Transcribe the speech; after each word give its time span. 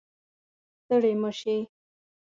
ستړې 0.83 1.13
مه 1.21 1.31
شې 1.39 1.55